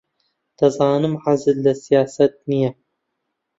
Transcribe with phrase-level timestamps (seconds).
[0.57, 2.71] دەزانم حەزت لە سیاسەت نییە.